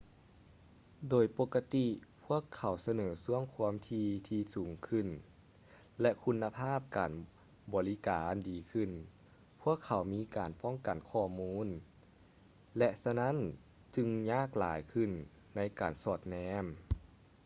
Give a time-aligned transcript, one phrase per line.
[1.09, 1.85] ໂດຍປົກກະຕິ
[2.23, 5.07] ພວກເຂົາສະເໜີຊ່ວງຄວາມຖີ່ທີ່ສູງຂຶ້ນ
[6.01, 7.11] ແລະ ຄຸນນະພາບການ
[7.73, 8.89] ບໍລິການດີຂື້ນ
[9.61, 11.67] ພວກເຂົາມີການປ້ອງກັນຂໍ້ມູນ
[12.77, 13.37] ແລະ ສະນັ້ນ
[13.95, 15.11] ຈຶ່ງຍາກຫຼາຍຂື້ນ
[15.55, 16.65] ໃນການສອດແນມ